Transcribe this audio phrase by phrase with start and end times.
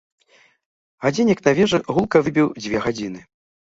[1.05, 3.19] Гадзіннік на вежы гулка выбіў дзве гадзіны.